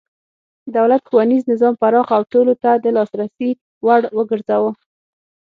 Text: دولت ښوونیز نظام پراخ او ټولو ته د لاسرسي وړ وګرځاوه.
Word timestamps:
دولت 0.75 1.01
ښوونیز 1.09 1.43
نظام 1.51 1.73
پراخ 1.81 2.07
او 2.17 2.21
ټولو 2.33 2.53
ته 2.63 2.71
د 2.83 2.85
لاسرسي 2.95 3.49
وړ 3.85 4.01
وګرځاوه. 4.17 4.71